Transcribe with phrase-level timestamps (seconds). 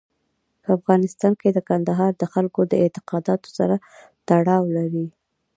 [0.63, 3.75] په افغانستان کې کندهار د خلکو د اعتقاداتو سره
[4.27, 5.07] تړاو لري.